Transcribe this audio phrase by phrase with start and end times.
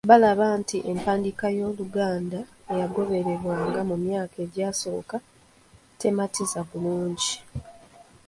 [0.09, 2.39] Baalaba nti empandiika y’Oluganda
[2.71, 5.15] eyagobererwanga mu myaka egyasooka
[5.99, 7.33] tematiza bulungi.